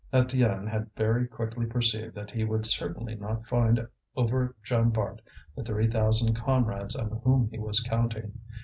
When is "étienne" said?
0.11-0.67